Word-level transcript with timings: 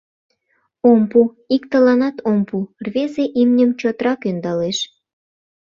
—Ом 0.89 1.01
пу, 1.11 1.19
иктыланат 1.55 2.17
ом 2.31 2.39
пу!— 2.49 2.57
рвезе 2.85 3.25
имньым 3.41 3.71
чотрак 3.79 4.21
ӧндалеш. 4.29 4.77